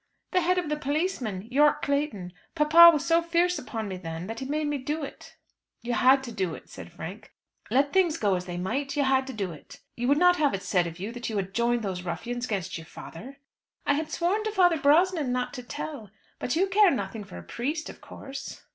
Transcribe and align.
"The 0.31 0.41
head 0.41 0.57
of 0.57 0.67
the 0.67 0.77
policemen, 0.77 1.47
Yorke 1.51 1.83
Clayton. 1.83 2.33
Papa 2.55 2.89
was 2.91 3.05
so 3.05 3.21
fierce 3.21 3.59
upon 3.59 3.87
me 3.87 3.97
then, 3.97 4.25
that 4.25 4.39
he 4.39 4.47
made 4.47 4.65
me 4.65 4.79
do 4.79 5.03
it." 5.03 5.35
"You 5.83 5.93
had 5.93 6.23
to 6.23 6.31
do 6.31 6.55
it," 6.55 6.71
said 6.71 6.91
Frank. 6.91 7.31
"Let 7.69 7.93
things 7.93 8.17
go 8.17 8.33
as 8.33 8.45
they 8.45 8.57
might, 8.57 8.95
you 8.97 9.03
had 9.03 9.27
to 9.27 9.33
do 9.33 9.51
it. 9.51 9.79
You 9.95 10.07
would 10.07 10.17
not 10.17 10.37
have 10.37 10.55
it 10.55 10.63
said 10.63 10.87
of 10.87 10.97
you 10.99 11.11
that 11.11 11.29
you 11.29 11.35
had 11.37 11.53
joined 11.53 11.83
these 11.83 12.03
ruffians 12.03 12.45
against 12.45 12.79
your 12.79 12.85
father." 12.87 13.37
"I 13.85 13.93
had 13.93 14.09
sworn 14.09 14.43
to 14.45 14.51
Father 14.51 14.77
Brosnan 14.79 15.31
not 15.31 15.53
to 15.53 15.61
tell. 15.61 16.09
But 16.39 16.55
you 16.55 16.65
care 16.65 16.89
nothing 16.89 17.23
for 17.23 17.37
a 17.37 17.43
priest, 17.43 17.87
of 17.87 18.01
course." 18.01 18.63